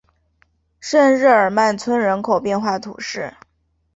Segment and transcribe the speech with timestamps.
[0.79, 3.35] 圣日耳曼村人口变化图示